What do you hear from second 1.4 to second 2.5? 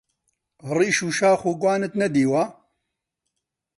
و گوانت نەدیوە؟!